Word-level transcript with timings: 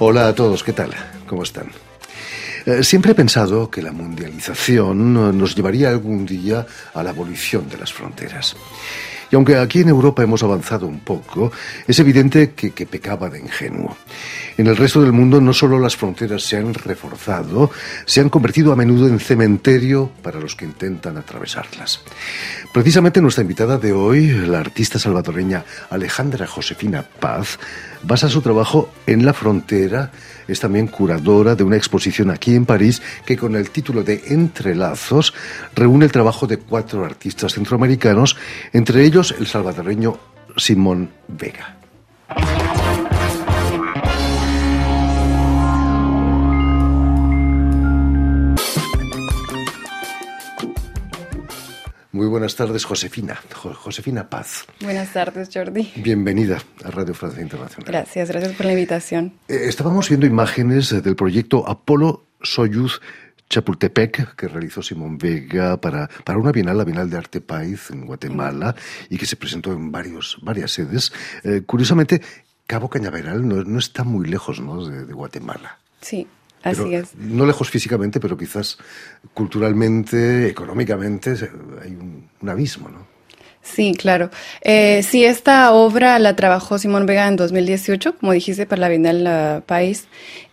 Hola 0.00 0.28
a 0.28 0.34
todos, 0.34 0.62
¿qué 0.62 0.72
tal? 0.72 0.90
¿Cómo 1.26 1.42
están? 1.42 1.72
Eh, 2.66 2.84
siempre 2.84 3.12
he 3.12 3.14
pensado 3.16 3.68
que 3.68 3.82
la 3.82 3.90
mundialización 3.90 5.12
nos 5.36 5.56
llevaría 5.56 5.88
algún 5.88 6.24
día 6.24 6.64
a 6.94 7.02
la 7.02 7.10
abolición 7.10 7.68
de 7.68 7.78
las 7.78 7.92
fronteras. 7.92 8.54
Y 9.30 9.36
aunque 9.36 9.56
aquí 9.56 9.80
en 9.80 9.88
Europa 9.88 10.22
hemos 10.22 10.42
avanzado 10.42 10.86
un 10.86 11.00
poco, 11.00 11.52
es 11.86 11.98
evidente 11.98 12.52
que, 12.52 12.70
que, 12.70 12.86
pecaba 12.86 13.28
de 13.28 13.40
ingenuo. 13.40 13.96
En 14.56 14.66
el 14.66 14.76
resto 14.76 15.02
del 15.02 15.12
mundo 15.12 15.40
no 15.40 15.52
solo 15.52 15.78
las 15.78 15.96
fronteras 15.96 16.42
se 16.42 16.56
han 16.56 16.72
reforzado, 16.72 17.70
se 18.06 18.20
han 18.20 18.30
convertido 18.30 18.72
a 18.72 18.76
menudo 18.76 19.06
en 19.06 19.20
cementerio 19.20 20.10
para 20.22 20.40
los 20.40 20.56
que 20.56 20.64
intentan 20.64 21.16
atravesarlas. 21.16 22.00
Precisamente 22.72 23.20
nuestra 23.20 23.42
invitada 23.42 23.78
de 23.78 23.92
hoy, 23.92 24.28
la 24.28 24.60
artista 24.60 24.98
salvadoreña 24.98 25.64
Alejandra 25.90 26.46
Josefina 26.46 27.02
Paz, 27.02 27.58
basa 28.02 28.28
su 28.28 28.40
trabajo 28.40 28.90
en 29.06 29.24
la 29.24 29.32
frontera, 29.32 30.10
es 30.46 30.60
también 30.60 30.86
curadora 30.86 31.54
de 31.54 31.64
una 31.64 31.76
exposición 31.76 32.30
aquí 32.30 32.54
en 32.54 32.64
París 32.64 33.02
que 33.26 33.36
con 33.36 33.54
el 33.54 33.70
título 33.70 34.02
de 34.02 34.22
Entrelazos 34.28 35.34
reúne 35.74 36.06
el 36.06 36.12
trabajo 36.12 36.46
de 36.46 36.58
cuatro 36.58 37.04
artistas 37.04 37.54
centroamericanos, 37.54 38.36
entre 38.72 39.04
ellos 39.04 39.17
el 39.18 39.48
salvadoreño 39.48 40.16
Simón 40.56 41.10
Vega. 41.26 41.76
Muy 52.12 52.26
buenas 52.28 52.54
tardes, 52.54 52.84
Josefina. 52.84 53.40
Josefina 53.54 54.30
Paz. 54.30 54.66
Buenas 54.80 55.12
tardes, 55.12 55.50
Jordi. 55.52 55.92
Bienvenida 55.96 56.62
a 56.84 56.90
Radio 56.92 57.12
Francia 57.12 57.42
Internacional. 57.42 57.86
Gracias, 57.86 58.28
gracias 58.28 58.52
por 58.52 58.66
la 58.66 58.72
invitación. 58.72 59.32
Eh, 59.48 59.62
estábamos 59.64 60.08
viendo 60.08 60.26
imágenes 60.26 60.90
del 61.02 61.16
proyecto 61.16 61.68
Apolo 61.68 62.28
Soyuz 62.40 63.00
Chapultepec 63.48 64.34
que 64.36 64.48
realizó 64.48 64.82
Simón 64.82 65.18
Vega 65.18 65.80
para, 65.80 66.08
para 66.24 66.38
una 66.38 66.52
bienal, 66.52 66.78
la 66.78 66.84
Bienal 66.84 67.10
de 67.10 67.16
Arte 67.16 67.40
País 67.40 67.90
en 67.90 68.06
Guatemala, 68.06 68.74
y 69.08 69.18
que 69.18 69.26
se 69.26 69.36
presentó 69.36 69.72
en 69.72 69.90
varios, 69.90 70.38
varias 70.42 70.72
sedes. 70.72 71.12
Eh, 71.44 71.62
curiosamente, 71.64 72.20
Cabo 72.66 72.88
Cañaveral 72.88 73.46
no, 73.46 73.64
no, 73.64 73.78
está 73.78 74.04
muy 74.04 74.28
lejos 74.28 74.60
¿no? 74.60 74.84
de, 74.84 75.06
de 75.06 75.12
Guatemala. 75.14 75.78
Sí, 76.00 76.26
Así 76.62 76.94
es. 76.94 77.14
No 77.14 77.46
lejos 77.46 77.70
físicamente, 77.70 78.20
pero 78.20 78.36
quizás 78.36 78.78
culturalmente, 79.32 80.48
económicamente, 80.48 81.36
hay 81.82 81.92
un, 81.92 82.28
un 82.40 82.48
abismo, 82.48 82.88
¿no? 82.88 83.17
Sí, 83.62 83.94
claro. 83.94 84.30
Eh, 84.62 85.02
sí, 85.02 85.24
esta 85.24 85.72
obra 85.72 86.18
la 86.18 86.34
trabajó 86.36 86.78
Simón 86.78 87.06
Vega 87.06 87.28
en 87.28 87.36
2018, 87.36 88.16
como 88.18 88.32
dijiste, 88.32 88.66
para 88.66 88.80
la 88.80 88.88
Bienal 88.88 89.62
País. 89.64 90.08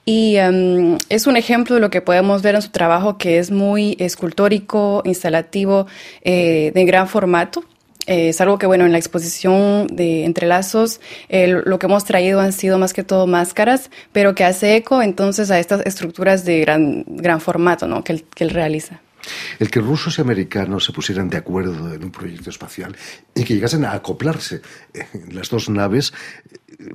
Y 0.06 0.38
um, 0.38 0.98
es 1.10 1.26
un 1.26 1.36
ejemplo 1.36 1.76
de 1.76 1.82
lo 1.82 1.90
que 1.90 2.02
podemos 2.02 2.44
ver 2.44 2.56
en 2.56 2.62
su 2.62 2.70
trabajo, 2.70 3.18
que 3.18 3.40
es 3.40 3.50
muy 3.50 3.98
escultórico, 4.00 5.02
instalativo, 5.04 5.88
eh, 6.22 6.72
de 6.76 6.86
gran 6.86 7.08
formato. 7.08 7.64
Eh, 8.06 8.30
es 8.30 8.40
algo 8.40 8.60
que, 8.60 8.68
bueno, 8.68 8.86
en 8.86 8.92
la 8.92 9.00
exposición 9.00 9.88
de 9.88 10.26
entrelazos, 10.26 11.02
eh, 11.28 11.48
lo 11.48 11.80
que 11.80 11.88
hemos 11.88 12.06
traído 12.06 12.40
han 12.40 12.54
sido 12.54 12.78
más 12.78 12.94
que 12.94 13.04
todo 13.04 13.26
máscaras, 13.26 13.90
pero 14.12 14.36
que 14.36 14.44
hace 14.44 14.76
eco 14.76 15.02
entonces 15.02 15.50
a 15.50 15.60
estas 15.60 15.84
estructuras 15.88 16.46
de 16.46 16.60
gran, 16.60 17.04
gran 17.08 17.42
formato 17.42 17.88
¿no? 17.88 18.04
que, 18.04 18.24
que 18.36 18.44
él 18.44 18.52
realiza. 18.52 19.02
El 19.60 19.70
que 19.70 19.80
rusos 19.80 20.18
y 20.18 20.22
americanos 20.22 20.86
se 20.86 20.94
pusieran 20.94 21.30
de 21.30 21.38
acuerdo 21.38 21.94
en 21.94 22.04
un 22.04 22.12
proyecto 22.12 22.50
espacial 22.50 22.96
y 23.34 23.44
que 23.44 23.56
llegasen 23.56 23.86
a 23.86 23.94
acoplarse 23.94 24.62
en 24.94 25.36
las 25.36 25.50
dos 25.50 25.70
naves 25.70 26.14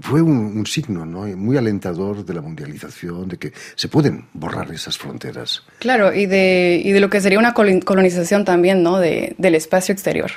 fue 0.01 0.21
un, 0.21 0.59
un 0.59 0.67
signo 0.67 1.07
¿no? 1.07 1.23
muy 1.37 1.57
alentador 1.57 2.25
de 2.25 2.35
la 2.35 2.43
mundialización, 2.43 3.29
de 3.29 3.39
que 3.39 3.53
se 3.75 3.89
pueden 3.89 4.27
borrar 4.35 4.71
esas 4.73 4.99
fronteras. 4.99 5.63
Claro, 5.79 6.15
y 6.15 6.27
de, 6.27 6.81
y 6.85 6.93
de 6.93 7.01
lo 7.01 7.09
que 7.09 7.21
sería 7.21 7.39
una 7.39 7.55
colonización 7.55 8.45
también 8.45 8.83
¿no? 8.83 8.99
de, 8.99 9.35
del 9.39 9.55
espacio 9.55 9.93
exterior 9.93 10.31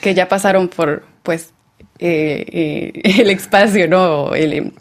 que 0.00 0.14
ya 0.14 0.28
pasaron 0.28 0.68
por, 0.68 1.04
pues, 1.22 1.52
eh, 1.98 2.44
eh, 2.48 3.00
el 3.20 3.30
espacio, 3.30 3.88
¿no? 3.88 4.34
El, 4.34 4.52
eh, 4.52 4.72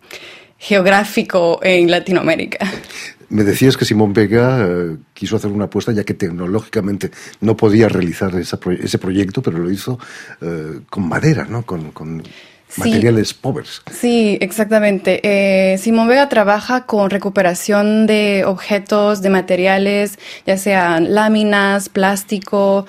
geográfico 0.57 1.59
en 1.61 1.91
Latinoamérica. 1.91 2.65
Me 3.29 3.43
decías 3.43 3.77
que 3.77 3.85
Simón 3.85 4.13
Vega 4.13 4.65
eh, 4.67 4.97
quiso 5.13 5.35
hacer 5.35 5.51
una 5.51 5.65
apuesta 5.65 5.91
ya 5.91 6.03
que 6.03 6.13
tecnológicamente 6.13 7.11
no 7.41 7.57
podía 7.57 7.89
realizar 7.89 8.35
esa, 8.35 8.59
ese 8.79 8.97
proyecto, 8.97 9.41
pero 9.41 9.57
lo 9.57 9.71
hizo 9.71 9.99
eh, 10.41 10.79
con 10.89 11.07
madera, 11.07 11.45
¿no? 11.45 11.65
Con, 11.65 11.91
con 11.91 12.23
materiales 12.77 13.33
pobres. 13.33 13.81
Sí, 13.91 14.37
exactamente. 14.41 15.21
Eh, 15.23 15.77
Simón 15.77 16.07
Vega 16.07 16.27
trabaja 16.29 16.85
con 16.85 17.09
recuperación 17.09 18.05
de 18.05 18.43
objetos, 18.45 19.21
de 19.21 19.29
materiales, 19.29 20.19
ya 20.45 20.57
sean 20.57 21.13
láminas, 21.13 21.89
plástico, 21.89 22.85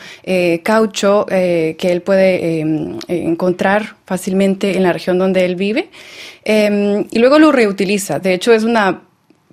caucho, 0.64 1.26
que 1.26 1.76
él 1.80 2.02
puede 2.02 2.60
em, 2.60 2.98
encontrar 3.06 3.96
fácilmente 4.06 4.76
en 4.76 4.82
la 4.82 4.92
región 4.92 5.18
donde 5.18 5.44
él 5.44 5.56
vive. 5.56 5.90
Em, 6.44 7.06
y 7.10 7.18
luego 7.18 7.38
lo 7.38 7.52
reutiliza. 7.52 8.18
De 8.18 8.34
hecho, 8.34 8.52
es 8.52 8.64
una 8.64 9.05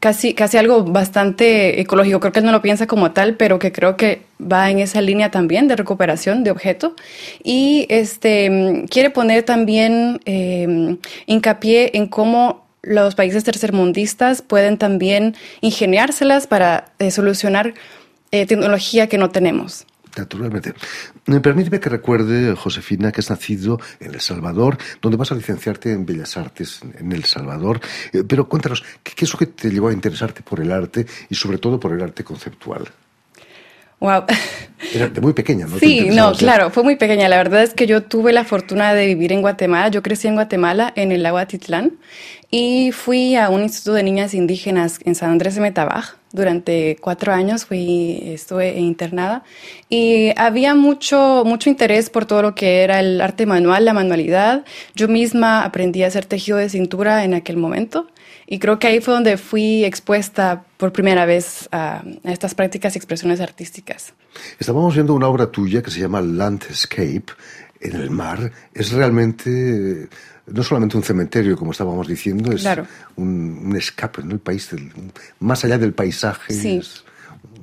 casi, 0.04 0.34
casi 0.34 0.58
algo 0.58 0.84
bastante 0.84 1.80
ecológico. 1.80 2.20
Creo 2.20 2.34
que 2.34 2.40
él 2.40 2.46
no 2.46 2.52
lo 2.52 2.62
piensa 2.62 2.88
como 2.88 3.14
tal, 3.14 3.38
pero 3.38 3.58
que 3.58 3.72
creo 3.72 3.96
que 3.96 4.24
va 4.38 4.70
en 4.70 4.80
esa 4.80 5.00
línea 5.00 5.32
también 5.32 5.70
de 5.70 5.78
recuperación 5.78 6.44
de 6.44 6.52
objeto. 6.52 6.94
Y 7.42 7.86
este, 7.88 8.84
quiere 8.90 9.12
poner 9.12 9.44
también 9.44 10.20
eh, 10.26 10.98
hincapié 11.26 11.92
en 11.94 12.08
cómo 12.08 12.66
los 12.82 13.16
países 13.16 13.46
tercermundistas 13.46 14.42
pueden 14.42 14.78
también 14.78 15.36
ingeniárselas 15.62 16.48
para 16.48 16.92
eh, 17.00 17.10
solucionar 17.10 17.74
eh, 18.32 18.46
tecnología 18.46 19.08
que 19.08 19.18
no 19.18 19.30
tenemos. 19.30 19.86
Naturalmente. 20.16 20.74
Permíteme 21.42 21.80
que 21.80 21.90
recuerde, 21.90 22.56
Josefina, 22.56 23.12
que 23.12 23.22
has 23.22 23.30
nacido 23.30 23.80
en 24.00 24.14
El 24.14 24.22
Salvador, 24.22 24.78
donde 25.02 25.18
vas 25.18 25.32
a 25.32 25.36
licenciarte 25.36 25.92
en 25.92 26.06
Bellas 26.06 26.38
Artes 26.38 26.82
en 27.00 27.12
El 27.12 27.24
Salvador. 27.24 27.80
Pero 28.28 28.48
cuéntanos, 28.48 28.84
¿qué 29.04 29.26
es 29.26 29.34
lo 29.34 29.40
que 29.40 29.48
te 29.48 29.72
llevó 29.72 29.88
a 29.88 29.94
interesarte 29.94 30.44
por 30.44 30.60
el 30.60 30.72
arte 30.72 31.08
y 31.30 31.36
sobre 31.36 31.58
todo 31.58 31.80
por 31.80 31.94
el 31.94 32.02
arte 32.04 32.24
conceptual? 32.24 32.88
Wow. 34.00 34.26
Era 34.94 35.08
de 35.08 35.22
muy 35.22 35.32
pequeña, 35.32 35.66
¿no? 35.66 35.80
Sí, 35.80 36.10
no, 36.12 36.34
claro, 36.34 36.70
fue 36.70 36.84
muy 36.84 36.98
pequeña. 36.98 37.30
La 37.30 37.38
verdad 37.38 37.64
es 37.64 37.74
que 37.74 37.88
yo 37.88 38.04
tuve 38.04 38.34
la 38.34 38.44
fortuna 38.44 38.94
de 38.94 39.08
vivir 39.08 39.32
en 39.32 39.42
Guatemala. 39.42 39.88
Yo 39.88 40.04
crecí 40.04 40.28
en 40.28 40.36
Guatemala, 40.36 40.92
en 40.96 41.14
el 41.14 41.24
lago 41.24 41.38
Atitlán, 41.38 41.94
y 42.52 42.92
fui 42.92 43.36
a 43.38 43.50
un 43.50 43.64
instituto 43.64 43.94
de 43.94 44.04
niñas 44.04 44.34
indígenas 44.34 45.00
en 45.06 45.16
San 45.16 45.32
Andrés 45.32 45.56
de 45.56 45.62
Metabaj. 45.62 46.18
Durante 46.34 46.98
cuatro 47.00 47.32
años 47.32 47.66
fui, 47.66 48.20
estuve 48.26 48.80
internada 48.80 49.44
y 49.88 50.32
había 50.36 50.74
mucho, 50.74 51.44
mucho 51.46 51.70
interés 51.70 52.10
por 52.10 52.26
todo 52.26 52.42
lo 52.42 52.56
que 52.56 52.82
era 52.82 53.00
el 53.00 53.22
arte 53.22 53.46
manual, 53.46 53.86
la 53.86 53.94
manualidad. 53.94 54.66
Yo 54.96 55.08
misma 55.08 55.64
aprendí 55.64 56.02
a 56.02 56.08
hacer 56.08 56.26
tejido 56.26 56.58
de 56.58 56.70
cintura 56.70 57.24
en 57.24 57.36
aquel 57.36 57.58
momento. 57.58 58.08
Y 58.48 58.58
creo 58.58 58.80
que 58.80 58.88
ahí 58.88 59.00
fue 59.00 59.14
donde 59.14 59.38
fui 59.38 59.86
expuesta 59.86 60.66
por 60.78 60.92
primera 60.92 61.26
vez 61.26 61.70
a, 61.72 62.04
a, 62.24 62.32
estas 62.32 62.56
prácticas 62.56 62.96
y 62.96 62.98
expresiones 62.98 63.40
artísticas. 63.40 64.14
Estábamos 64.58 64.96
viendo 64.96 65.14
una 65.14 65.28
obra 65.28 65.52
tuya 65.52 65.84
que 65.84 65.92
se 65.92 66.00
llama 66.00 66.20
Landscape 66.20 67.26
en 67.80 67.96
el 67.96 68.10
mar. 68.10 68.52
Es 68.74 68.92
realmente 68.92 70.10
no 70.48 70.64
solamente 70.64 70.98
un 70.98 71.04
cementerio, 71.04 71.58
como 71.58 71.72
estábamos 71.72 72.08
diciendo, 72.08 72.52
es 72.52 72.62
claro. 72.62 72.86
un, 73.16 73.62
un, 73.66 73.76
escape, 73.76 74.24
¿no? 74.24 74.32
El 74.32 74.40
país, 74.40 74.72
del, 74.72 74.92
más 75.40 75.64
allá 75.64 75.78
del 75.78 75.94
paisaje. 75.94 76.54
Sí. 76.54 76.78
Es, 76.78 77.04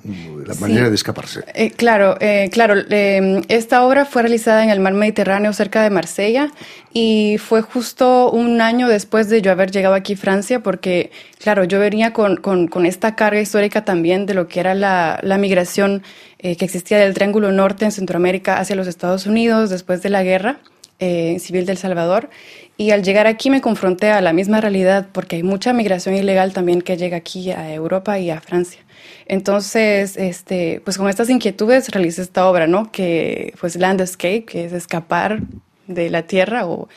la 0.03 0.55
manera 0.55 0.85
sí. 0.85 0.89
de 0.89 0.95
escaparse. 0.95 1.41
Eh, 1.55 1.73
claro, 1.73 2.17
eh, 2.21 2.49
claro. 2.51 2.75
Eh, 2.89 3.43
esta 3.49 3.85
obra 3.85 4.07
fue 4.07 4.23
realizada 4.23 4.65
en 4.65 4.71
el 4.71 4.81
mar 4.81 4.95
Mediterráneo 4.95 5.53
cerca 5.53 5.83
de 5.83 5.91
Marsella 5.91 6.51
y 6.93 7.37
fue 7.39 7.61
justo 7.61 8.31
un 8.31 8.63
año 8.63 8.89
después 8.89 9.29
de 9.29 9.43
yo 9.43 9.53
haber 9.53 9.71
llegado 9.71 9.95
aquí 9.95 10.15
a 10.15 10.17
Francia 10.17 10.63
porque, 10.63 11.11
claro, 11.39 11.65
yo 11.65 11.79
venía 11.79 12.15
con, 12.15 12.37
con, 12.37 12.67
con 12.69 12.87
esta 12.87 13.15
carga 13.15 13.41
histórica 13.41 13.85
también 13.85 14.25
de 14.25 14.35
lo 14.35 14.49
que 14.49 14.61
era 14.61 14.75
la, 14.75 15.21
la 15.23 15.37
migración 15.37 16.03
eh, 16.39 16.57
que 16.57 16.65
existía 16.65 16.99
del 16.99 17.13
Triángulo 17.13 17.53
Norte 17.53 17.85
en 17.85 17.93
Centroamérica 17.93 18.59
hacia 18.59 18.77
los 18.77 18.87
Estados 18.87 19.27
Unidos 19.27 19.69
después 19.69 20.01
de 20.03 20.09
la 20.09 20.23
guerra 20.23 20.61
eh, 21.01 21.39
civil 21.41 21.67
del 21.67 21.77
Salvador. 21.77 22.31
Y 22.77 22.93
al 22.93 23.03
llegar 23.03 23.27
aquí 23.27 23.51
me 23.51 23.61
confronté 23.61 24.11
a 24.11 24.21
la 24.21 24.33
misma 24.33 24.61
realidad 24.61 25.09
porque 25.13 25.37
hay 25.37 25.43
mucha 25.43 25.73
migración 25.73 26.15
ilegal 26.15 26.53
también 26.53 26.81
que 26.81 26.97
llega 26.97 27.17
aquí 27.17 27.51
a 27.51 27.75
Europa 27.75 28.19
y 28.19 28.31
a 28.31 28.41
Francia. 28.41 28.81
Entonces, 29.27 30.17
este, 30.17 30.81
pues 30.85 30.97
con 30.99 31.09
estas 31.09 31.29
inquietudes 31.29 31.89
realicé 31.91 32.23
esta 32.23 32.49
obra, 32.49 32.67
¿no? 32.67 32.91
Que 32.91 33.55
pues 33.61 33.77
Landscape, 33.77 34.45
que 34.45 34.65
es 34.65 34.73
escapar 34.73 35.41
de 35.87 36.11
la 36.11 36.23
tierra, 36.23 36.67
o, 36.67 36.89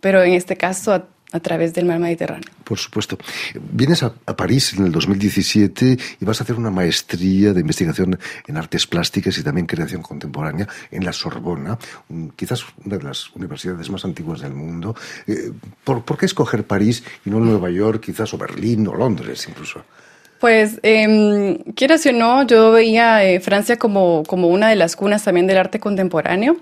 pero 0.00 0.22
en 0.22 0.34
este 0.34 0.56
caso 0.56 1.06
a 1.32 1.40
través 1.40 1.74
del 1.74 1.86
mar 1.86 1.98
Mediterráneo. 1.98 2.48
Por 2.64 2.78
supuesto. 2.78 3.18
Vienes 3.72 4.02
a, 4.02 4.12
París 4.12 4.74
en 4.78 4.86
el 4.86 4.92
2017 4.92 5.98
y 6.20 6.24
vas 6.24 6.40
a 6.40 6.44
hacer 6.44 6.56
una 6.56 6.70
maestría 6.70 7.52
de 7.52 7.60
investigación 7.60 8.18
en 8.46 8.56
artes 8.56 8.86
plásticas 8.86 9.36
y 9.38 9.42
también 9.42 9.66
creación 9.66 10.02
contemporánea 10.02 10.68
en 10.90 11.04
la 11.04 11.12
Sorbona, 11.12 11.78
quizás 12.36 12.64
una 12.84 12.96
de 12.96 13.04
las 13.04 13.30
universidades 13.34 13.90
más 13.90 14.04
antiguas 14.04 14.40
del 14.40 14.54
mundo. 14.54 14.94
Eh, 15.26 15.52
¿por, 15.84 16.04
qué 16.18 16.26
escoger 16.26 16.64
París 16.64 17.02
y 17.24 17.30
no 17.30 17.40
Nueva 17.40 17.70
York, 17.70 18.04
quizás, 18.04 18.32
o 18.34 18.38
Berlín 18.38 18.86
o 18.88 18.94
Londres 18.94 19.46
incluso? 19.48 19.82
Pues, 20.40 20.80
eh, 20.82 21.62
quieras 21.76 22.04
o 22.06 22.12
no, 22.12 22.44
yo 22.44 22.72
veía 22.72 23.24
eh, 23.24 23.38
Francia 23.38 23.76
como, 23.76 24.24
como 24.26 24.48
una 24.48 24.68
de 24.68 24.74
las 24.74 24.96
cunas 24.96 25.22
también 25.22 25.46
del 25.46 25.56
arte 25.56 25.78
contemporáneo. 25.78 26.56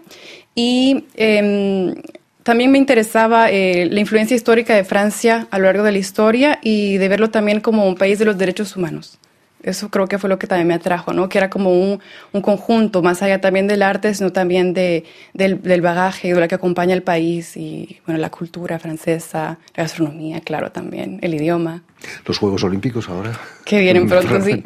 Y 0.54 1.06
em, 1.14 1.94
también 2.42 2.70
me 2.70 2.78
interesaba 2.78 3.50
eh, 3.50 3.88
la 3.90 4.00
influencia 4.00 4.34
histórica 4.34 4.74
de 4.74 4.84
Francia 4.84 5.46
a 5.50 5.58
lo 5.58 5.64
largo 5.66 5.82
de 5.82 5.92
la 5.92 5.98
historia 5.98 6.58
y 6.62 6.96
de 6.96 7.08
verlo 7.08 7.30
también 7.30 7.60
como 7.60 7.86
un 7.86 7.96
país 7.96 8.18
de 8.18 8.24
los 8.24 8.38
derechos 8.38 8.76
humanos. 8.76 9.18
Eso 9.62 9.90
creo 9.90 10.06
que 10.06 10.18
fue 10.18 10.30
lo 10.30 10.38
que 10.38 10.46
también 10.46 10.68
me 10.68 10.74
atrajo, 10.74 11.12
¿no? 11.12 11.28
Que 11.28 11.36
era 11.36 11.50
como 11.50 11.72
un, 11.72 12.00
un 12.32 12.40
conjunto, 12.40 13.02
más 13.02 13.22
allá 13.22 13.42
también 13.42 13.66
del 13.66 13.82
arte, 13.82 14.14
sino 14.14 14.32
también 14.32 14.72
de, 14.72 15.04
del, 15.34 15.60
del, 15.60 15.82
bagaje, 15.82 16.32
de 16.32 16.40
lo 16.40 16.48
que 16.48 16.54
acompaña 16.54 16.94
el 16.94 17.02
país 17.02 17.58
y, 17.58 18.00
bueno, 18.06 18.18
la 18.18 18.30
cultura 18.30 18.78
francesa, 18.78 19.58
la 19.76 19.82
gastronomía, 19.82 20.40
claro, 20.40 20.72
también, 20.72 21.18
el 21.20 21.34
idioma. 21.34 21.82
Los 22.24 22.38
Juegos 22.38 22.64
Olímpicos 22.64 23.10
ahora. 23.10 23.38
Que 23.66 23.80
vienen 23.80 24.08
pronto, 24.08 24.40
sí. 24.40 24.64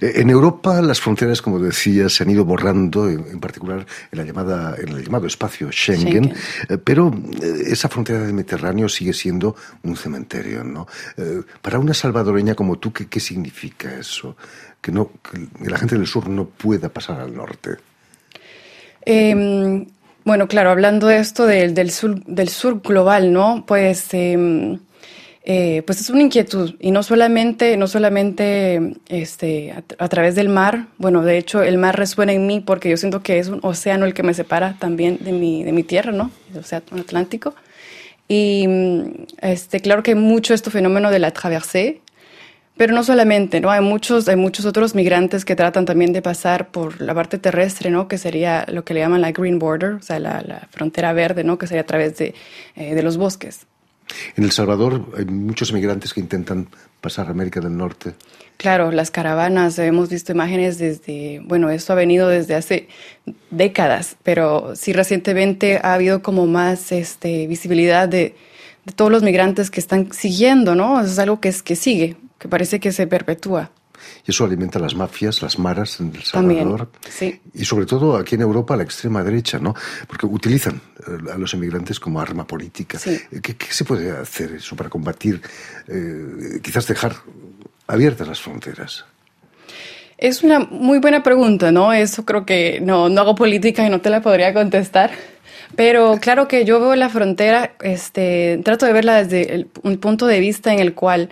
En 0.00 0.30
Europa 0.30 0.80
las 0.80 1.00
fronteras, 1.00 1.42
como 1.42 1.58
decía, 1.58 2.08
se 2.08 2.22
han 2.22 2.30
ido 2.30 2.44
borrando, 2.44 3.08
en, 3.08 3.40
particular 3.40 3.84
en, 4.12 4.18
la 4.18 4.24
llamada, 4.24 4.76
en 4.78 4.90
el 4.90 5.04
llamado 5.04 5.26
espacio 5.26 5.70
Schengen, 5.72 6.32
eh, 6.68 6.78
pero 6.78 7.12
eh, 7.42 7.64
esa 7.66 7.88
frontera 7.88 8.20
del 8.20 8.34
Mediterráneo 8.34 8.88
sigue 8.88 9.12
siendo 9.12 9.56
un 9.82 9.96
cementerio. 9.96 10.62
¿no? 10.62 10.86
Eh, 11.16 11.42
para 11.60 11.78
una 11.80 11.92
salvadoreña 11.92 12.54
como 12.54 12.78
tú, 12.78 12.92
¿qué, 12.92 13.20
significa 13.20 13.92
eso? 13.98 14.36
Que, 14.80 14.92
no, 14.92 15.10
que 15.22 15.68
la 15.68 15.78
gente 15.78 15.96
del 15.96 16.06
sur 16.06 16.28
no 16.28 16.46
pueda 16.46 16.88
pasar 16.88 17.20
al 17.20 17.34
norte. 17.34 17.70
Em, 19.04 19.86
bueno, 20.24 20.46
claro, 20.46 20.70
hablando 20.70 21.08
de 21.08 21.18
esto 21.18 21.46
del, 21.46 21.74
del, 21.74 21.90
sur, 21.90 22.22
del 22.24 22.48
sur 22.48 22.80
global, 22.80 23.32
¿no? 23.32 23.64
Pues... 23.66 24.06
Em, 24.12 24.78
eh, 25.44 25.82
pues 25.86 26.00
es 26.00 26.08
una 26.08 26.22
inquietud 26.22 26.76
y 26.78 26.92
no 26.92 27.02
solamente, 27.02 27.76
no 27.76 27.88
solamente 27.88 28.94
este, 29.08 29.74
a, 29.98 30.08
través 30.08 30.36
del 30.36 30.48
mar, 30.48 30.86
bueno, 30.98 31.22
de 31.22 31.36
hecho 31.36 31.62
el 31.62 31.78
mar 31.78 31.96
resuena 31.98 32.32
en 32.32 32.46
mí 32.46 32.60
porque 32.60 32.88
yo 32.88 32.96
siento 32.96 33.24
que 33.24 33.40
es 33.40 33.48
un 33.48 33.58
océano 33.62 34.06
el 34.06 34.14
que 34.14 34.22
me 34.22 34.34
separa 34.34 34.76
también 34.78 35.18
de 35.20 35.32
mi, 35.32 35.64
de 35.64 35.72
mi 35.72 35.82
tierra, 35.82 36.12
¿no? 36.12 36.30
El 36.52 36.60
océano 36.60 36.84
Atlántico. 37.00 37.54
Y 38.28 38.68
este, 39.40 39.80
claro 39.80 40.04
que 40.04 40.14
mucho 40.14 40.54
este 40.54 40.70
fenómeno 40.70 41.10
de 41.10 41.18
la 41.18 41.32
traversée, 41.32 42.00
pero 42.76 42.94
no 42.94 43.02
solamente, 43.02 43.60
¿no? 43.60 43.70
Hay 43.70 43.80
muchos, 43.80 44.28
hay 44.28 44.36
muchos 44.36 44.64
otros 44.64 44.94
migrantes 44.94 45.44
que 45.44 45.56
tratan 45.56 45.84
también 45.84 46.12
de 46.12 46.22
pasar 46.22 46.70
por 46.70 47.00
la 47.00 47.14
parte 47.14 47.38
terrestre, 47.38 47.90
¿no? 47.90 48.06
Que 48.06 48.16
sería 48.16 48.64
lo 48.68 48.84
que 48.84 48.94
le 48.94 49.00
llaman 49.00 49.20
la 49.20 49.32
green 49.32 49.58
border, 49.58 49.94
o 49.94 50.02
sea, 50.02 50.20
la, 50.20 50.40
la 50.40 50.68
frontera 50.70 51.12
verde, 51.12 51.42
¿no? 51.42 51.58
Que 51.58 51.66
sería 51.66 51.82
a 51.82 51.86
través 51.86 52.16
de, 52.16 52.34
eh, 52.76 52.94
de 52.94 53.02
los 53.02 53.16
bosques. 53.16 53.66
En 54.36 54.44
El 54.44 54.50
Salvador 54.50 55.06
hay 55.16 55.24
muchos 55.24 55.70
inmigrantes 55.70 56.12
que 56.12 56.20
intentan 56.20 56.68
pasar 57.00 57.26
a 57.26 57.30
América 57.30 57.60
del 57.60 57.76
Norte. 57.76 58.14
Claro, 58.56 58.92
las 58.92 59.10
caravanas, 59.10 59.78
hemos 59.78 60.08
visto 60.08 60.32
imágenes 60.32 60.78
desde, 60.78 61.40
bueno, 61.44 61.70
esto 61.70 61.92
ha 61.92 61.96
venido 61.96 62.28
desde 62.28 62.54
hace 62.54 62.88
décadas, 63.50 64.16
pero 64.22 64.76
sí 64.76 64.92
recientemente 64.92 65.80
ha 65.82 65.94
habido 65.94 66.22
como 66.22 66.46
más 66.46 66.92
este, 66.92 67.46
visibilidad 67.46 68.08
de, 68.08 68.36
todos 68.96 69.10
los 69.10 69.22
migrantes 69.22 69.70
que 69.70 69.80
están 69.80 70.12
siguiendo, 70.12 70.74
¿no? 70.74 71.00
es 71.00 71.18
algo 71.18 71.40
que, 71.40 71.48
es, 71.48 71.62
que 71.62 71.76
sigue, 71.76 72.16
que 72.38 72.48
parece 72.48 72.80
que 72.80 72.92
se 72.92 73.06
perpetúa. 73.06 73.70
Y 74.26 74.30
eso 74.30 74.44
alimenta 74.44 74.78
las 74.78 74.94
mafias, 74.94 75.42
las 75.42 75.58
maras 75.58 76.00
en 76.00 76.14
El 76.14 76.22
Salvador. 76.22 76.88
sí. 77.08 77.40
Y 77.54 77.64
sobre 77.64 77.86
todo 77.86 78.16
aquí 78.16 78.34
en 78.34 78.42
Europa, 78.42 78.76
la 78.76 78.82
extrema 78.82 79.22
derecha, 79.22 79.58
¿no? 79.58 79.74
Porque 80.06 80.26
utilizan 80.26 80.80
eh, 81.06 81.32
a 81.32 81.38
los 81.38 81.52
inmigrantes 81.54 82.00
como 82.00 82.20
arma 82.20 82.46
política. 82.46 82.98
Eh, 83.06 83.40
¿Qué, 83.40 83.56
se 83.70 83.84
puede 83.84 84.10
hacer 84.10 84.52
eso 84.52 84.76
para 84.76 84.88
combatir, 84.88 85.40
eh, 85.88 86.60
quizás 86.62 86.86
dejar 86.86 87.16
abiertas 87.86 88.28
las 88.28 88.40
fronteras? 88.40 89.04
Es 90.18 90.42
una 90.42 90.60
muy 90.60 90.98
buena 90.98 91.22
pregunta, 91.22 91.72
¿no? 91.72 91.92
Eso 91.92 92.24
creo 92.24 92.46
que 92.46 92.80
no, 92.80 93.08
no 93.08 93.20
hago 93.20 93.34
política 93.34 93.86
y 93.86 93.90
no 93.90 94.00
te 94.00 94.10
la 94.10 94.22
podría 94.22 94.54
contestar. 94.54 95.10
Pero 95.74 96.18
claro 96.20 96.48
que 96.48 96.64
yo 96.64 96.80
veo 96.80 96.94
la 96.94 97.08
frontera, 97.08 97.74
este, 97.80 98.60
trato 98.62 98.86
de 98.86 98.92
verla 98.92 99.24
desde 99.24 99.66
un 99.82 99.96
punto 99.98 100.26
de 100.26 100.38
vista 100.38 100.72
en 100.72 100.80
el 100.80 100.94
cual 100.94 101.30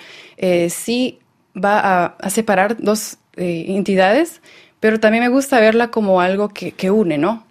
sí 0.70 1.20
va 1.56 2.16
a, 2.18 2.30
separar 2.30 2.76
dos 2.78 3.18
eh, 3.36 3.66
entidades, 3.68 4.40
pero 4.80 5.00
también 5.00 5.24
me 5.24 5.30
gusta 5.30 5.60
verla 5.60 5.90
como 5.90 6.20
algo 6.20 6.48
que, 6.48 6.90
une, 6.90 7.18
¿no? 7.18 7.44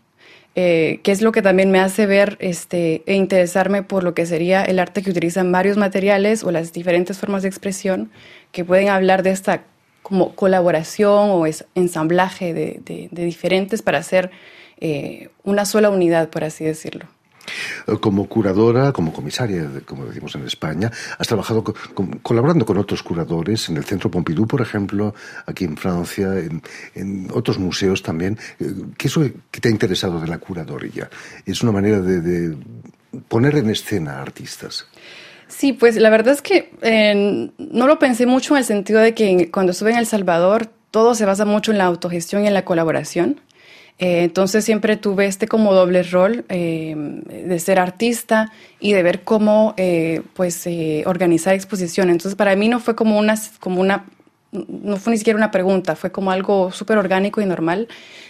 Eh, 0.56 1.00
que 1.04 1.12
es 1.12 1.22
lo 1.22 1.32
que 1.32 1.42
también 1.42 1.72
me 1.72 1.80
hace 1.80 2.06
ver 2.06 2.36
este, 2.40 3.04
e 3.06 3.14
interesarme 3.14 3.84
por 3.84 4.04
lo 4.04 4.14
que 4.14 4.26
sería 4.26 4.64
el 4.64 4.80
arte 4.80 5.04
que 5.04 5.12
utilizan 5.12 5.52
varios 5.52 5.78
materiales 5.78 6.44
o 6.44 6.52
las 6.52 6.74
diferentes 6.74 7.18
formas 7.18 7.44
de 7.44 7.50
expresión 7.50 8.12
que 8.52 8.66
pueden 8.66 8.90
hablar 8.90 9.24
de 9.24 9.30
esta 9.30 9.64
como 10.02 10.34
colaboración 10.34 11.30
o 11.30 11.46
ensamblaje 11.76 12.54
de, 12.54 13.10
diferentes 13.12 13.82
para 13.82 14.00
hacer 14.00 14.32
eh, 14.80 15.30
una 15.44 15.66
sola 15.66 15.90
unidad, 15.90 16.30
por 16.30 16.44
así 16.44 16.64
decirlo. 16.64 17.06
Eh, 17.88 17.98
como 18.00 18.28
curadora, 18.28 18.92
como 18.92 19.14
comisaria, 19.14 19.70
como 19.86 20.06
decimos 20.06 20.36
en 20.36 20.46
España, 20.46 20.92
has 21.18 21.28
trabajado 21.28 21.64
colaborando 22.24 22.66
con 22.66 22.78
otros 22.78 23.04
curadores 23.04 23.70
en 23.70 23.78
el 23.78 23.86
Centro 23.86 24.10
Pompidou, 24.10 24.48
por 24.48 24.62
ejemplo, 24.62 25.14
aquí 25.46 25.66
en 25.66 25.78
Francia, 25.78 26.34
en, 26.38 27.28
otros 27.34 27.60
museos 27.60 28.02
también. 28.02 28.38
Eh, 28.60 28.74
¿Qué 28.98 29.08
es 29.08 29.16
lo 29.16 29.30
que 29.52 29.62
te 29.62 29.70
ha 29.70 29.72
interesado 29.72 30.20
de 30.20 30.28
la 30.28 30.38
curaduría? 30.38 31.10
¿Es 31.46 31.62
una 31.64 31.72
manera 31.72 32.00
de, 32.00 32.56
poner 33.28 33.56
en 33.56 33.70
escena 33.70 34.18
a 34.18 34.22
artistas? 34.22 34.88
Sí, 35.48 35.74
pues 35.74 35.96
la 35.96 36.12
verdad 36.12 36.34
es 36.34 36.42
que 36.44 36.72
eh, 36.82 37.50
no 37.58 37.88
lo 37.88 37.98
pensé 37.98 38.26
mucho 38.28 38.54
en 38.54 38.60
el 38.60 38.66
sentido 38.66 39.00
de 39.00 39.16
que 39.16 39.50
cuando 39.50 39.72
estuve 39.72 39.92
en 39.92 39.98
El 39.98 40.06
Salvador 40.06 40.70
todo 40.92 41.16
se 41.16 41.26
basa 41.26 41.46
mucho 41.46 41.72
en 41.72 41.78
la 41.78 41.86
autogestión 41.86 42.44
y 42.44 42.48
en 42.48 42.54
la 42.54 42.66
colaboración. 42.66 43.42
Eh, 44.00 44.24
entonces 44.24 44.64
siempre 44.64 44.96
tuve 44.96 45.26
este 45.26 45.48
como 45.50 45.74
doble 45.74 46.04
rol 46.04 46.46
eh, 46.48 46.96
de 46.96 47.60
ser 47.60 47.80
artista 47.80 48.50
y 48.80 48.94
de 48.94 49.04
ver 49.04 49.24
cómo 49.24 49.74
eh, 49.76 50.22
pues 50.34 50.68
organizar 51.06 51.54
exposiciones. 51.54 52.14
Entonces 52.14 52.36
para 52.36 52.56
mí 52.56 52.70
no 52.70 52.80
fue 52.80 52.96
como 52.96 53.20
una, 53.20 53.36
como 53.60 53.82
una, 53.82 54.06
no 54.52 54.96
fue 54.98 55.12
ni 55.12 55.18
siquiera 55.18 55.38
una 55.38 55.52
pregunta, 55.52 55.98
fue 55.98 56.12
como 56.12 56.32
algo 56.32 56.72
súper 56.72 56.98
orgánico 56.98 57.42
y 57.42 57.46
normal 57.46 57.90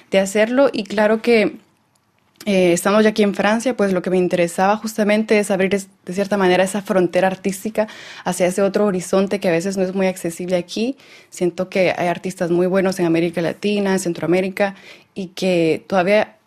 de 0.09 0.19
hacerlo 0.19 0.69
y 0.73 0.85
claro 0.85 1.21
que 1.21 1.57
eh, 2.45 2.71
estando 2.71 3.01
ya 3.01 3.09
aquí 3.09 3.21
en 3.23 3.35
Francia, 3.35 3.75
pues 3.75 3.91
lo 3.91 4.01
que 4.01 4.09
me 4.09 4.17
interesaba 4.17 4.77
justamente 4.77 5.39
es 5.39 5.51
abrir 5.51 5.69
de 5.71 6.13
cierta 6.13 6.37
manera 6.37 6.63
esa 6.63 6.81
frontera 6.81 7.27
artística 7.27 7.87
hacia 8.23 8.47
ese 8.47 8.61
otro 8.61 8.85
horizonte 8.85 9.39
que 9.39 9.49
a 9.49 9.51
veces 9.51 9.75
no 9.75 9.83
es 9.83 9.93
muy 9.93 10.07
accesible 10.07 10.55
aquí. 10.55 10.97
Siento 11.29 11.69
que 11.69 11.93
hay 11.97 12.07
artistas 12.07 12.49
muy 12.49 12.67
buenos 12.67 12.99
en 12.99 13.05
América 13.05 13.41
Latina, 13.41 13.93
en 13.93 13.99
Centroamérica, 13.99 14.75
y 15.13 15.27
que 15.27 15.83
todavía 15.87 16.38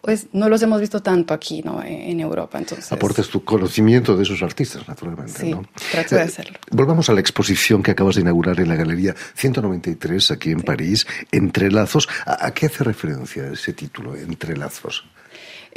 pues 0.00 0.28
no 0.32 0.48
los 0.48 0.62
hemos 0.62 0.80
visto 0.80 1.02
tanto 1.02 1.34
aquí, 1.34 1.62
¿no? 1.62 1.82
En 1.84 2.20
Europa, 2.20 2.58
entonces. 2.58 2.90
Aportes 2.92 3.28
tu 3.28 3.44
conocimiento 3.44 4.16
de 4.16 4.22
esos 4.22 4.42
artistas, 4.42 4.86
naturalmente, 4.88 5.40
sí, 5.40 5.50
¿no? 5.50 5.64
trato 5.90 6.14
de 6.14 6.20
eh, 6.22 6.24
hacerlo. 6.24 6.58
volvamos 6.70 7.08
a 7.10 7.12
la 7.12 7.20
exposición 7.20 7.82
que 7.82 7.90
acabas 7.90 8.14
de 8.14 8.22
inaugurar 8.22 8.58
en 8.60 8.68
la 8.68 8.76
Galería 8.76 9.14
193, 9.34 10.30
aquí 10.30 10.50
en 10.50 10.62
París, 10.62 11.06
Entrelazos. 11.32 12.08
¿A, 12.24 12.46
¿A, 12.46 12.54
qué 12.54 12.66
hace 12.66 12.84
referencia 12.84 13.48
ese 13.52 13.72
título, 13.72 14.14
Entrelazos? 14.16 15.04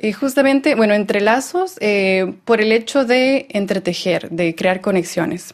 Y 0.02 0.14
justamente, 0.14 0.76
bueno, 0.76 0.94
entrelazos 0.94 1.76
eh, 1.80 2.34
por 2.46 2.60
el 2.62 2.72
hecho 2.72 3.06
de 3.06 3.48
entretejer, 3.50 4.30
de 4.30 4.56
crear 4.56 4.82
conexiones. 4.82 5.54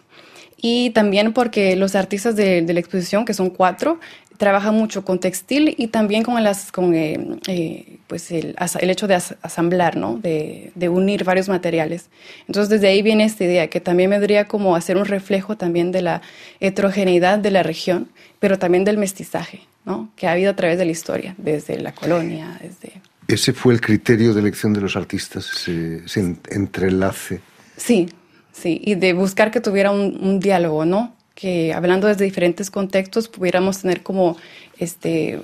Y 0.56 0.92
también 0.92 1.34
porque 1.34 1.76
los 1.76 1.96
artistas 1.96 2.36
de, 2.36 2.62
la 2.62 2.80
exposición, 2.80 3.26
que 3.26 3.34
son 3.34 3.50
cuatro, 3.50 4.00
trabajan 4.38 4.76
mucho 4.76 5.04
con 5.04 5.20
textil 5.20 5.76
y 5.78 5.88
también 5.88 6.24
con, 6.24 6.42
las, 6.44 6.72
con 6.72 6.94
eh, 6.94 7.40
eh, 7.48 7.97
pues 8.08 8.32
el, 8.32 8.56
el, 8.80 8.90
hecho 8.90 9.08
de 9.08 9.16
asamblar, 9.16 9.98
¿no? 9.98 10.18
De, 10.18 10.72
de, 10.76 10.90
unir 10.90 11.24
varios 11.24 11.50
materiales. 11.50 12.10
Entonces 12.48 12.70
desde 12.70 12.88
ahí 12.88 13.02
viene 13.02 13.26
esta 13.26 13.44
idea, 13.44 13.68
que 13.68 13.82
también 13.82 14.10
vendría 14.10 14.48
como 14.48 14.76
hacer 14.76 14.98
un 14.98 15.06
reflejo 15.06 15.58
también 15.58 15.92
de 15.92 16.02
la 16.02 16.22
heterogeneidad 16.60 17.38
de 17.38 17.52
la 17.52 17.64
región, 17.64 18.10
pero 18.40 18.58
también 18.58 18.86
del 18.86 18.98
mestizaje, 18.98 19.62
¿no? 19.86 20.10
Que 20.16 20.28
ha 20.28 20.32
habido 20.32 20.52
a 20.52 20.56
través 20.56 20.78
de 20.78 20.86
la 20.86 20.92
historia, 20.92 21.36
desde 21.38 21.80
la 21.80 21.94
colonia, 21.94 22.58
desde... 22.62 23.02
¿Ese 23.28 23.52
fue 23.52 23.74
el 23.74 23.82
criterio 23.82 24.34
de 24.34 24.40
elección 24.40 24.72
de 24.72 24.80
los 24.80 24.96
artistas, 24.96 25.68
ese, 25.68 26.38
entrelace? 26.50 27.42
Sí, 27.76 28.08
sí, 28.54 28.80
y 28.84 28.96
de 28.96 29.12
buscar 29.12 29.52
que 29.52 29.60
tuviera 29.60 29.92
un, 29.92 30.40
diálogo, 30.40 30.86
¿no? 30.86 31.14
que 31.36 31.72
hablando 31.72 32.08
desde 32.08 32.26
diferentes 32.26 32.72
contextos 32.72 33.28
pudiéramos 33.28 33.82
tener 33.82 34.02
como 34.02 34.38
este, 34.80 35.42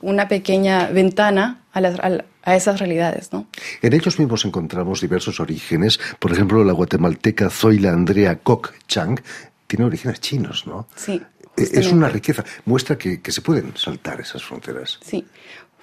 una 0.00 0.28
pequeña 0.28 0.88
ventana 0.88 1.62
a, 1.72 1.80
las, 1.80 1.98
a, 2.00 2.56
esas 2.56 2.78
realidades. 2.78 3.32
¿no? 3.32 3.46
En 3.82 3.92
ellos 3.92 4.18
mismos 4.18 4.44
encontramos 4.44 5.00
diversos 5.00 5.40
orígenes. 5.40 5.98
Por 6.18 6.32
ejemplo, 6.32 6.62
la 6.64 6.72
guatemalteca 6.72 7.50
Zoila 7.50 7.92
Andrea 7.92 8.38
Koch 8.38 8.72
Chang 8.86 9.20
tiene 9.66 9.84
orígenes 9.84 10.20
chinos, 10.20 10.66
¿no? 10.66 10.86
Sí. 10.94 11.20
E, 11.56 11.62
es 11.62 11.90
una 11.92 12.08
riqueza. 12.08 12.44
Muestra 12.64 12.98
que, 12.98 13.20
que 13.20 13.32
se 13.32 13.40
pueden 13.40 13.76
saltar 13.76 14.20
esas 14.20 14.42
fronteras. 14.42 14.98
Sí. 15.02 15.24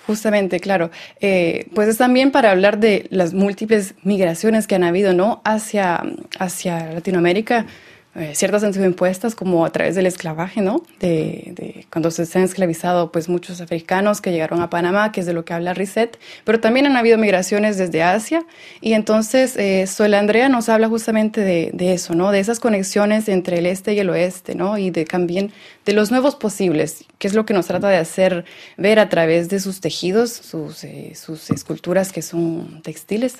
Justamente, 0.07 0.59
claro. 0.59 0.89
Eh, 1.19 1.67
pues 1.75 1.87
es 1.87 1.97
también 1.97 2.31
para 2.31 2.51
hablar 2.51 2.79
de 2.79 3.07
las 3.11 3.33
múltiples 3.33 3.93
migraciones 4.03 4.67
que 4.67 4.75
han 4.75 4.83
habido, 4.83 5.13
¿no? 5.13 5.41
Hacia, 5.45 6.01
hacia 6.39 6.91
Latinoamérica 6.93 7.67
eh, 8.13 8.33
ciertas 8.35 8.61
han 8.65 8.73
sido 8.73 8.85
impuestas 8.85 9.35
como 9.35 9.65
a 9.65 9.71
través 9.71 9.95
del 9.95 10.05
esclavaje, 10.05 10.59
¿no? 10.59 10.83
De, 10.99 11.85
cuando 11.89 12.11
se 12.11 12.37
han 12.37 12.43
esclavizado 12.43 13.09
pues 13.09 13.29
muchos 13.29 13.61
africanos 13.61 14.19
que 14.19 14.31
llegaron 14.31 14.61
a 14.61 14.69
Panamá, 14.69 15.13
que 15.13 15.21
es 15.21 15.25
de 15.25 15.31
lo 15.31 15.45
que 15.45 15.53
habla 15.53 15.73
Reset, 15.73 16.19
pero 16.43 16.59
también 16.59 16.85
han 16.85 16.97
habido 16.97 17.17
migraciones 17.17 17.77
desde 17.77 18.03
Asia 18.03 18.43
y 18.81 18.93
entonces 18.93 19.55
eh, 19.55 19.85
Andrea 20.13 20.49
nos 20.49 20.67
habla 20.67 20.89
justamente 20.89 21.41
de, 21.41 21.93
eso, 21.93 22.13
¿no? 22.13 22.31
De 22.31 22.39
esas 22.39 22.59
conexiones 22.59 23.29
entre 23.29 23.59
el 23.59 23.65
este 23.65 23.93
y 23.93 23.99
el 23.99 24.09
oeste, 24.09 24.55
¿no? 24.55 24.77
Y 24.77 24.89
de 24.89 25.05
también 25.05 25.53
de 25.85 25.93
los 25.93 26.11
nuevos 26.11 26.35
posibles, 26.35 27.05
que 27.17 27.27
es 27.27 27.33
lo 27.33 27.45
que 27.45 27.53
nos 27.53 27.67
trata 27.67 27.87
de 27.87 27.97
hacer 27.97 28.43
ver 28.77 28.99
a 28.99 29.07
través 29.07 29.47
de 29.47 29.61
sus 29.61 29.79
tejidos, 29.79 30.31
sus, 30.31 30.83
eh, 30.83 31.13
sus 31.15 31.49
esculturas 31.49 32.11
que 32.11 32.21
son 32.21 32.81
textiles 32.83 33.37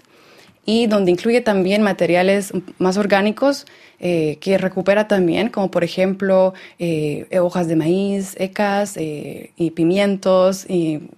y 0.66 0.88
donde 0.88 1.12
incluye 1.12 1.42
también 1.42 1.82
materiales 1.82 2.54
más 2.78 2.98
orgánicos 2.98 3.66
eh, 4.00 4.38
que 4.42 4.58
recupera 4.58 5.08
también, 5.08 5.50
como 5.50 5.72
por 5.72 5.84
ejemplo 5.84 6.54
eh, 6.80 7.28
hojas 7.40 7.68
de 7.68 7.76
maíz, 7.76 8.36
ecas 8.40 8.98
eh, 8.98 9.52
y 9.58 9.72
pimientos 9.72 10.70
y 10.70 11.10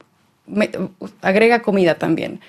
agrega 1.22 1.62
comida 1.62 1.96
también, 1.96 2.42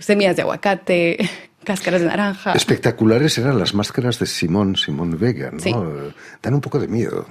semillas 0.00 0.34
de 0.34 0.42
aguacate, 0.42 1.30
cáscaras 1.64 2.00
de 2.00 2.08
naranja. 2.08 2.52
Espectaculares 2.54 3.38
eran 3.38 3.58
las 3.58 3.74
máscaras 3.74 4.18
de 4.18 4.26
Simón, 4.26 4.74
Simón 4.76 5.16
Vega, 5.18 5.52
¿no? 5.52 6.12
Dan 6.42 6.54
un 6.54 6.60
poco 6.60 6.80
de 6.80 6.88
miedo. 6.88 7.26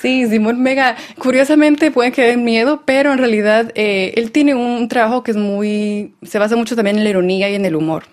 Sí, 0.00 0.26
Simón 0.28 0.62
Vega, 0.64 0.96
curiosamente 1.18 1.90
puede 1.90 2.12
que 2.12 2.22
den 2.22 2.44
miedo, 2.44 2.82
pero 2.84 3.12
en 3.12 3.18
realidad 3.18 3.70
eh, 3.74 4.12
él 4.16 4.32
tiene 4.32 4.54
un 4.54 4.88
trabajo 4.88 5.22
que 5.22 5.30
es 5.30 5.36
muy, 5.36 6.14
se 6.22 6.38
basa 6.38 6.56
mucho 6.56 6.74
también 6.74 6.96
en 6.98 7.04
la 7.04 7.10
ironía 7.10 7.50
y 7.50 7.54
en 7.54 7.64
el 7.64 7.76
humor, 7.76 8.04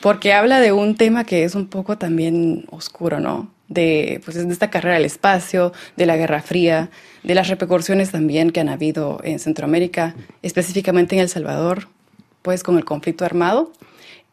porque 0.00 0.32
habla 0.32 0.60
de 0.60 0.72
un 0.72 0.96
tema 0.96 1.24
que 1.24 1.44
es 1.44 1.54
un 1.54 1.68
poco 1.68 1.98
también 1.98 2.66
oscuro, 2.70 3.20
¿no? 3.20 3.52
De, 3.68 4.20
pues, 4.24 4.36
de 4.36 4.52
esta 4.52 4.70
carrera 4.70 4.94
del 4.94 5.04
espacio, 5.04 5.72
de 5.96 6.06
la 6.06 6.16
Guerra 6.16 6.40
Fría, 6.40 6.90
de 7.22 7.34
las 7.34 7.48
repercusiones 7.48 8.10
también 8.10 8.50
que 8.50 8.60
han 8.60 8.68
habido 8.68 9.20
en 9.22 9.38
Centroamérica, 9.38 10.14
específicamente 10.42 11.14
en 11.14 11.22
El 11.22 11.28
Salvador, 11.28 11.88
pues 12.42 12.62
con 12.62 12.78
el 12.78 12.84
conflicto 12.84 13.24
armado. 13.24 13.72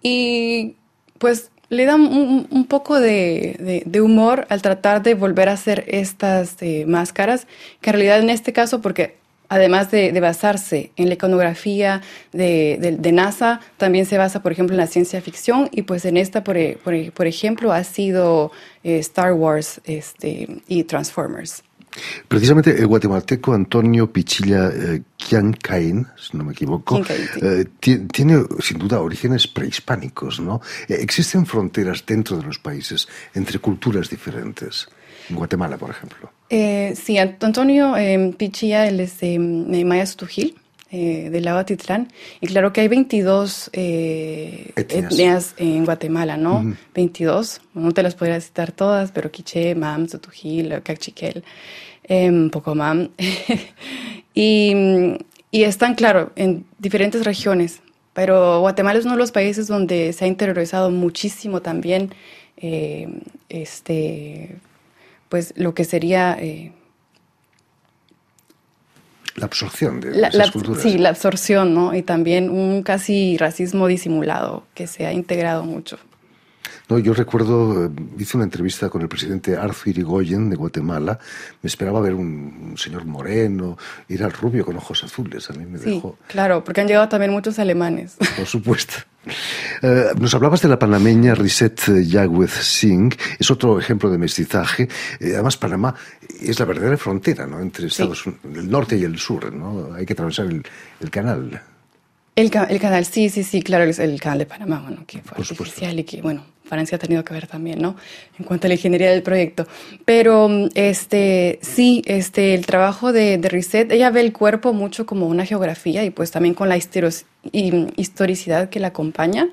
Y 0.01 0.75
pues 1.17 1.51
le 1.69 1.86
da 1.86 1.95
un, 1.95 2.65
poco 2.69 3.00
de, 3.00 3.84
humor 4.01 4.45
al 4.50 4.62
tratar 4.62 5.03
de 5.03 5.13
volver 5.13 5.50
a 5.50 5.53
hacer 5.53 5.84
estas 5.88 6.62
eh, 6.62 6.86
máscaras, 6.88 7.48
que 7.81 7.89
en 7.89 7.93
realidad 7.93 8.19
en 8.19 8.29
este 8.29 8.53
caso, 8.53 8.81
porque 8.81 9.15
además 9.50 9.91
de, 9.91 10.17
basarse 10.19 10.91
en 10.95 11.07
la 11.07 11.15
iconografía 11.15 12.01
de, 12.31 13.12
NASA, 13.13 13.62
también 13.77 14.05
se 14.05 14.17
basa, 14.17 14.41
por 14.41 14.51
ejemplo, 14.51 14.74
en 14.74 14.79
la 14.79 14.88
ciencia 14.88 15.22
ficción 15.22 15.69
y 15.72 15.84
pues 15.84 16.05
en 16.05 16.17
esta, 16.17 16.43
por, 16.43 16.57
por, 16.79 17.27
ejemplo, 17.27 17.72
ha 17.72 17.84
sido 17.84 18.51
eh, 18.84 19.00
Star 19.00 19.34
Wars 19.34 19.81
este, 19.86 20.62
y 20.67 20.84
Transformers. 20.84 21.64
Precisamente 22.27 22.77
el 22.77 22.87
guatemalteco 22.87 23.53
Antonio 23.53 24.11
Pichilla 24.11 24.69
eh, 24.69 25.01
Quiancain, 25.17 26.07
si 26.17 26.37
no 26.37 26.43
me 26.43 26.53
equivoco, 26.53 27.01
eh, 27.41 27.65
tiene 27.79 28.43
sin 28.59 28.79
duda 28.79 28.99
orígenes 28.99 29.47
prehispánicos, 29.47 30.39
¿no? 30.39 30.61
Eh, 30.87 30.97
¿Existen 30.99 31.45
fronteras 31.45 32.05
dentro 32.05 32.37
de 32.37 32.43
los 32.43 32.59
países 32.59 33.07
entre 33.33 33.59
culturas 33.59 34.09
diferentes? 34.09 34.87
En 35.29 35.37
Guatemala, 35.37 35.77
por 35.77 35.89
ejemplo. 35.89 36.31
sí, 36.49 37.17
Antonio 37.17 37.95
Pichilla, 38.37 38.87
él 38.87 38.99
es 38.99 39.19
de 39.19 39.39
Maya 39.39 40.05
Sutujil, 40.05 40.55
del 40.92 41.44
lago 41.44 41.65
Titlán. 41.65 42.12
Y 42.42 42.48
claro 42.48 42.72
que 42.72 42.82
hay 42.82 42.88
22 42.88 43.70
etnias. 43.74 45.54
en 45.58 45.86
Guatemala, 45.86 46.38
¿no? 46.38 46.75
22. 46.94 47.62
No 47.74 47.92
te 47.92 48.04
las 48.04 48.15
podría 48.15 48.39
citar 48.39 48.72
todas, 48.72 49.12
pero 49.12 49.32
Quiché, 49.32 49.75
Mam, 49.75 50.08
Sotujil, 50.08 50.82
Cachiquel 50.84 51.44
un 52.10 52.50
poco 52.51 52.75
más. 52.75 53.10
y, 54.34 54.74
y 55.51 55.63
están, 55.63 55.96
claro, 55.96 56.32
en 56.36 56.65
diferentes 56.77 57.25
regiones, 57.25 57.82
pero 58.13 58.60
Guatemala 58.62 59.00
es 59.00 59.06
uno 59.06 59.15
de 59.15 59.20
los 59.20 59.32
países 59.32 59.68
donde 59.68 60.13
se 60.13 60.25
ha 60.25 60.27
interiorizado 60.27 60.92
muchísimo 60.92 61.62
también 61.62 62.12
eh, 62.58 63.08
este, 63.50 64.58
pues 65.30 65.54
lo 65.56 65.74
que 65.74 65.84
sería... 65.84 66.38
Eh, 66.39 66.72
la 69.36 69.46
absorción 69.46 70.00
de 70.00 70.12
la, 70.12 70.27
esas 70.30 70.51
culturas. 70.51 70.82
Sí, 70.82 70.98
la 70.98 71.10
absorción, 71.10 71.74
¿no? 71.74 71.94
Y 71.94 72.01
también 72.01 72.50
un 72.50 72.84
casi 72.84 73.38
racismo 73.38 73.88
disimulado 73.88 74.65
que 74.74 74.88
se 74.88 75.06
ha 75.06 75.13
integrado 75.13 75.63
mucho. 75.63 75.98
No, 76.88 77.00
yo 77.00 77.13
recuerdo, 77.13 77.86
eh, 77.86 77.89
hice 78.20 78.38
una 78.38 78.44
entrevista 78.44 78.89
con 78.89 79.01
el 79.01 79.10
presidente 79.10 79.58
Arthur 79.58 79.89
Irigoyen 79.89 80.50
de 80.50 80.56
Guatemala. 80.56 81.20
Me 81.62 81.68
esperaba 81.68 82.00
ver 82.00 82.13
un, 82.13 82.75
señor 82.77 83.06
moreno, 83.06 83.77
ir 84.08 84.24
al 84.24 84.32
rubio 84.32 84.63
con 84.63 84.77
ojos 84.77 85.04
azules. 85.04 85.50
A 85.50 85.54
mí 85.54 85.65
me 85.65 85.80
sí, 85.80 86.01
Claro, 86.27 86.63
porque 86.63 86.82
han 86.82 86.88
llegado 86.88 87.10
también 87.10 87.32
muchos 87.32 87.58
alemanes. 87.58 88.18
Por 88.38 88.46
supuesto. 88.46 88.96
Eh, 89.82 90.05
nos 90.20 90.34
hablabas 90.34 90.62
de 90.62 90.70
la 90.70 90.79
panameña 90.79 91.36
Risette 91.36 92.03
Yagüez 92.05 92.51
Singh, 92.51 93.15
es 93.39 93.51
otro 93.51 93.79
ejemplo 93.79 94.10
de 94.10 94.17
mestizaje. 94.17 94.88
Eh, 95.20 95.34
además, 95.34 95.58
Panamá 95.58 95.96
es 96.41 96.60
la 96.60 96.65
verdadera 96.65 96.98
frontera 96.98 97.46
¿no? 97.46 97.60
entre 97.60 97.88
Estados 97.88 98.25
el 98.25 98.70
norte 98.70 98.98
y 98.98 99.03
el 99.03 99.17
sur. 99.17 99.53
¿no? 99.53 99.94
Hay 99.94 100.05
que 100.05 100.13
atravesar 100.13 100.48
el, 100.48 100.63
el 101.00 101.10
canal. 101.10 101.62
El, 102.36 102.51
el, 102.70 102.79
canal, 102.79 103.05
sí, 103.05 103.29
sí, 103.29 103.44
sí, 103.44 103.62
claro, 103.62 103.86
el, 103.86 103.98
el 103.98 104.20
canal 104.20 104.39
de 104.39 104.46
Panamá, 104.46 104.82
bueno, 104.82 105.03
que 105.08 105.22
fue 105.22 105.38
artificial 105.38 105.98
y 106.00 106.03
que, 106.03 106.22
bueno, 106.22 106.44
Francia 106.65 106.98
ha 106.98 107.00
tenido 107.00 107.24
que 107.24 107.34
ver 107.34 107.48
también, 107.48 107.82
¿no? 107.82 107.96
En 108.38 108.46
cuanto 108.46 108.67
a 108.67 108.70
la 108.70 108.74
ingeniería 108.74 109.12
del 109.12 109.24
proyecto. 109.24 109.67
Pero 110.03 110.50
este, 110.74 111.60
sí, 111.62 112.01
este, 112.05 112.53
el 112.55 112.65
trabajo 112.65 113.13
de, 113.13 113.38
de 113.38 113.50
Reset, 113.50 113.91
ella 113.91 114.10
ve 114.10 114.22
el 114.22 114.34
cuerpo 114.34 114.74
mucho 114.74 115.05
como 115.05 115.27
una 115.27 115.46
geografía 115.46 116.03
y 116.03 116.10
pues 116.10 116.32
también 116.32 116.55
con 116.55 116.67
la 116.67 116.75
historicidad 117.51 118.69
que 118.69 118.79
la 118.79 118.87
acompaña. 118.87 119.49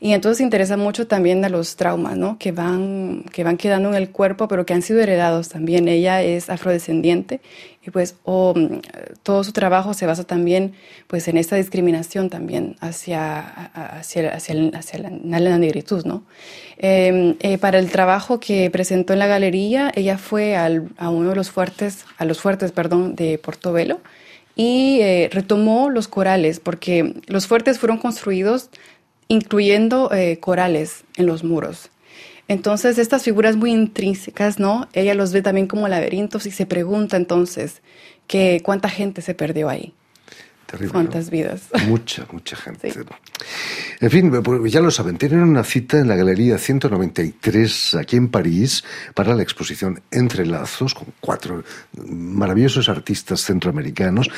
Y 0.00 0.12
entonces 0.12 0.40
interesa 0.40 0.76
mucho 0.76 1.06
también 1.08 1.44
a 1.44 1.48
los 1.48 1.76
traumas, 1.76 2.16
¿no? 2.16 2.38
Que 2.38 2.52
van, 2.52 3.24
que 3.32 3.42
van 3.42 3.56
quedando 3.56 3.88
en 3.88 3.96
el 3.96 4.10
cuerpo, 4.10 4.46
pero 4.46 4.64
que 4.64 4.72
han 4.74 4.82
sido 4.82 5.00
heredados 5.00 5.48
también. 5.48 5.88
Ella 5.88 6.22
es 6.22 6.50
afrodescendiente 6.50 7.40
y 7.84 7.90
pues 7.90 8.14
todo 9.22 9.44
su 9.44 9.52
trabajo 9.52 9.94
se 9.94 10.06
basa 10.06 10.24
también 10.24 10.74
pues 11.06 11.26
en 11.26 11.36
esta 11.36 11.56
discriminación 11.56 12.30
también 12.30 12.76
hacia, 12.80 13.40
hacia, 13.40 14.34
hacia, 14.34 14.70
hacia 14.74 14.98
la, 15.00 15.58
negritud, 15.58 16.04
¿no? 16.04 16.24
Em, 16.76 17.34
eh, 17.40 17.58
para 17.58 17.78
el 17.78 17.90
trabajo 17.90 18.38
que 18.38 18.70
presentó 18.70 19.14
en 19.14 19.18
la 19.18 19.26
galería, 19.26 19.90
ella 19.96 20.16
fue 20.16 20.54
al, 20.54 20.90
a 20.96 21.10
uno 21.10 21.30
de 21.30 21.36
los 21.36 21.50
fuertes, 21.50 22.04
a 22.18 22.24
los 22.24 22.40
fuertes, 22.40 22.70
perdón, 22.70 23.16
de 23.16 23.38
Portobelo 23.38 24.00
y 24.58 24.98
eh, 25.02 25.30
retomó 25.32 25.88
los 25.88 26.08
corales, 26.08 26.58
porque 26.58 27.14
los 27.28 27.46
fuertes 27.46 27.78
fueron 27.78 27.96
construidos 27.96 28.70
incluyendo 29.28 30.10
eh, 30.12 30.38
corales 30.40 31.04
en 31.16 31.26
los 31.26 31.44
muros. 31.44 31.90
Entonces, 32.48 32.98
estas 32.98 33.22
figuras 33.22 33.54
muy 33.54 33.70
intrínsecas, 33.70 34.58
¿no? 34.58 34.88
Ella 34.94 35.14
los 35.14 35.32
ve 35.32 35.42
también 35.42 35.68
como 35.68 35.86
laberintos 35.86 36.44
y 36.46 36.50
se 36.50 36.66
pregunta 36.66 37.16
entonces 37.16 37.82
que 38.26 38.60
cuánta 38.64 38.88
gente 38.88 39.22
se 39.22 39.34
perdió 39.34 39.68
ahí. 39.68 39.94
Terrible, 40.68 40.92
¿Cuántas 40.92 41.30
vidas? 41.30 41.62
Mucha, 41.88 42.26
mucha 42.30 42.54
gente. 42.54 42.92
En 44.00 44.10
fin, 44.10 44.30
pues 44.42 44.70
ya 44.70 44.82
lo 44.82 44.90
saben, 44.90 45.16
tienen 45.16 45.40
una 45.40 45.64
cita 45.64 45.98
en 45.98 46.08
la 46.08 46.14
Galería 46.14 46.58
193 46.58 47.94
aquí 47.94 48.16
en 48.16 48.28
París 48.28 48.84
para 49.14 49.34
la 49.34 49.42
exposición 49.42 50.02
Entre 50.10 50.44
Lazos, 50.44 50.92
con 50.92 51.06
cuatro 51.20 51.64
maravillosos 52.06 52.90
artistas 52.90 53.40
centroamericanos, 53.40 54.28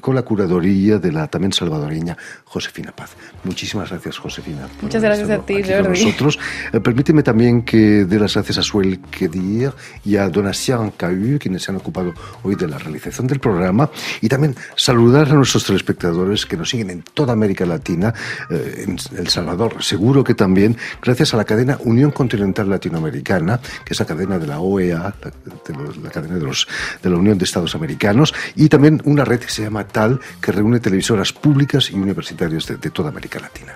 con 0.00 0.14
la 0.14 0.22
curaduría 0.22 0.98
de 0.98 1.12
la 1.12 1.26
también 1.26 1.52
salvadoreña 1.52 2.16
Josefina 2.44 2.92
Paz. 2.92 3.10
Muchísimas 3.44 3.90
gracias, 3.90 4.18
Josefina. 4.18 4.68
Muchas 4.80 5.02
gracias 5.02 5.30
a 5.30 5.38
ti, 5.38 5.62
Jordi. 5.62 6.04
Nosotros. 6.04 6.38
Eh, 6.72 6.80
permíteme 6.80 7.22
también 7.22 7.62
que 7.62 8.04
dé 8.04 8.18
las 8.18 8.34
gracias 8.34 8.58
a 8.58 8.62
Suel 8.62 9.00
Kedir 9.10 9.72
y 10.04 10.16
a 10.16 10.28
Donatien 10.28 10.92
Cahu, 10.96 11.38
quienes 11.38 11.62
se 11.62 11.70
han 11.70 11.76
ocupado 11.76 12.14
hoy 12.42 12.54
de 12.54 12.68
la 12.68 12.78
realización 12.78 13.26
del 13.26 13.40
programa, 13.40 13.90
y 14.20 14.28
también 14.28 14.54
saludar 14.76 15.30
a 15.30 15.34
nuestros 15.34 15.64
telespectadores 15.64 16.46
que 16.46 16.56
nos 16.56 16.70
siguen 16.70 16.90
en 16.90 17.02
toda 17.02 17.32
América 17.32 17.66
Latina, 17.66 18.14
eh, 18.50 18.84
en 18.86 18.96
El 19.16 19.28
Salvador, 19.28 19.82
seguro 19.82 20.22
que 20.22 20.34
también, 20.34 20.76
gracias 21.02 21.34
a 21.34 21.36
la 21.36 21.44
cadena 21.44 21.78
Unión 21.84 22.10
Continental 22.10 22.68
Latinoamericana, 22.68 23.60
que 23.84 23.92
es 23.92 24.00
la 24.00 24.06
cadena 24.06 24.38
de 24.38 24.46
la 24.46 24.60
OEA, 24.60 25.14
la, 26.02 26.10
cadena 26.10 26.36
de, 26.36 26.44
los, 26.44 26.66
de 27.02 27.10
la 27.10 27.16
Unión 27.16 27.38
de 27.38 27.44
Estados 27.44 27.74
Americanos, 27.74 28.34
y 28.54 28.68
también 28.68 29.00
una 29.04 29.24
red 29.24 29.42
se 29.56 29.62
llama 29.62 29.88
TAL, 29.88 30.20
que 30.40 30.52
reúne 30.52 30.80
televisoras 30.80 31.32
públicas 31.32 31.90
y 31.90 31.94
universitarias 31.94 32.66
de 32.66 32.90
toda 32.90 33.08
América 33.08 33.40
Latina. 33.40 33.74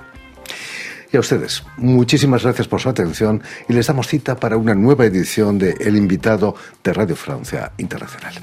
Y 1.13 1.17
a 1.17 1.21
ustedes, 1.21 1.65
muchísimas 1.77 2.45
gracias 2.45 2.69
por 2.69 2.81
su 2.81 2.89
atención 2.89 3.43
y 3.69 3.73
les 3.73 3.89
damos 3.89 4.07
cita 4.07 4.37
para 4.37 4.57
una 4.57 4.75
nueva 4.75 5.07
edición 5.07 5.59
de 5.59 5.73
El 5.81 5.97
invitado 5.97 6.55
de 6.85 6.93
Radio 6.93 7.17
Francia 7.17 7.73
Internacional. 7.79 8.35